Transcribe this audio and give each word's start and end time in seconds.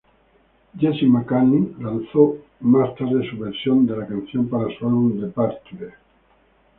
Jesse 0.79 1.05
McCartney 1.05 1.75
lanzó 1.77 2.37
más 2.61 2.95
tarde 2.95 3.29
su 3.29 3.37
versión 3.37 3.85
de 3.85 3.97
la 3.97 4.07
canción, 4.07 4.49
para 4.49 4.75
su 4.75 4.87
álbum 4.87 5.21
"Departure". 5.21 5.93